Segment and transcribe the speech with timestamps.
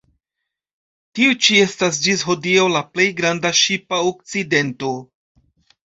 [1.19, 4.95] Tiu ĉi estas ĝis hodiaŭ la plej granda ŝipa akcidento.